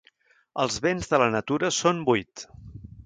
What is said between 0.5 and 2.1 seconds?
Els béns de la natura són